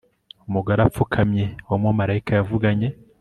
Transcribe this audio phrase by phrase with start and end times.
[0.47, 2.87] Umugore apfukamye uwo mumarayika yavuganye